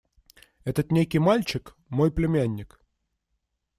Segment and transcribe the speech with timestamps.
[0.63, 2.79] –Этот некий мальчик– мой племянник.